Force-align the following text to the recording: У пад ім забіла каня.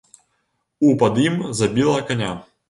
У 0.87 0.93
пад 1.03 1.19
ім 1.27 1.35
забіла 1.61 2.01
каня. 2.09 2.33